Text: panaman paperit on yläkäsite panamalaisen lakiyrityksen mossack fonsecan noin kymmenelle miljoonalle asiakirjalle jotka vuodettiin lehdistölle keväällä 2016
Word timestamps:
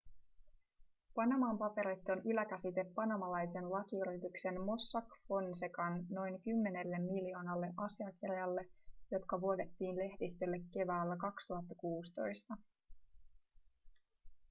panaman 1.15 1.57
paperit 1.57 2.09
on 2.09 2.21
yläkäsite 2.25 2.83
panamalaisen 2.95 3.71
lakiyrityksen 3.71 4.61
mossack 4.61 5.07
fonsecan 5.27 6.05
noin 6.09 6.41
kymmenelle 6.41 6.99
miljoonalle 6.99 7.73
asiakirjalle 7.77 8.61
jotka 9.11 9.41
vuodettiin 9.41 9.95
lehdistölle 9.97 10.59
keväällä 10.73 11.17
2016 11.17 12.55